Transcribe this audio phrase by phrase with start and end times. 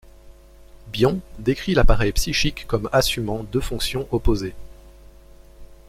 [0.87, 4.55] Bion décrit l'appareil psychique comme assumant deux fonctions opposées.